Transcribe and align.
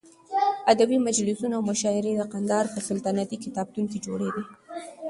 ادبي 0.73 0.97
مجلسونه 1.07 1.53
او 1.57 1.61
مشاعرې 1.71 2.11
د 2.15 2.21
قندهار 2.33 2.65
په 2.73 2.79
سلطنتي 2.89 3.37
کتابتون 3.45 3.85
کې 3.91 4.03
جوړېدې. 4.05 4.43